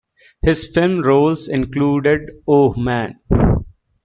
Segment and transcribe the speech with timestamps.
[0.41, 3.19] His film roles included Oh, Men!